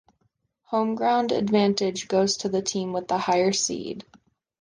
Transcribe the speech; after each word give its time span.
Home-ground 0.69 1.31
advantage 1.31 2.07
goes 2.07 2.37
to 2.37 2.49
the 2.49 2.63
team 2.63 2.91
with 2.91 3.07
the 3.07 3.19
higher 3.19 3.51
seed. 3.53 4.03